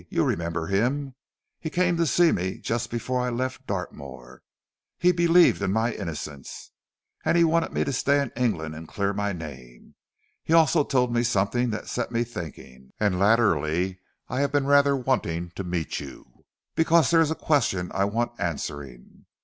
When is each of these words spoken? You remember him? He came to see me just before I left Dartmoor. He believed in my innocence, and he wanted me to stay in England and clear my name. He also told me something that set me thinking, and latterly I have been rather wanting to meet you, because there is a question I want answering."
You 0.09 0.23
remember 0.23 0.65
him? 0.65 1.13
He 1.59 1.69
came 1.69 1.95
to 1.97 2.07
see 2.07 2.31
me 2.31 2.57
just 2.57 2.89
before 2.89 3.21
I 3.21 3.29
left 3.29 3.67
Dartmoor. 3.67 4.41
He 4.97 5.11
believed 5.11 5.61
in 5.61 5.71
my 5.71 5.93
innocence, 5.93 6.71
and 7.23 7.37
he 7.37 7.43
wanted 7.43 7.71
me 7.71 7.83
to 7.83 7.93
stay 7.93 8.19
in 8.19 8.31
England 8.35 8.73
and 8.73 8.87
clear 8.87 9.13
my 9.13 9.31
name. 9.31 9.93
He 10.43 10.53
also 10.53 10.83
told 10.83 11.13
me 11.13 11.21
something 11.21 11.69
that 11.69 11.87
set 11.87 12.11
me 12.11 12.23
thinking, 12.23 12.93
and 12.99 13.19
latterly 13.19 13.99
I 14.27 14.39
have 14.39 14.51
been 14.51 14.65
rather 14.65 14.97
wanting 14.97 15.51
to 15.51 15.63
meet 15.63 15.99
you, 15.99 16.45
because 16.73 17.11
there 17.11 17.21
is 17.21 17.29
a 17.29 17.35
question 17.35 17.91
I 17.93 18.05
want 18.05 18.31
answering." 18.39 19.27